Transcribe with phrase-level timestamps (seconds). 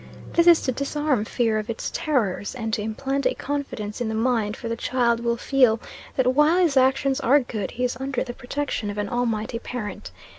[0.33, 4.15] This is to disarm fear of its terrors, and to implant a confidence in the
[4.15, 5.79] mind, for the child will feel
[6.15, 10.09] that while his actions are good he is under the protection of an Almighty Parent.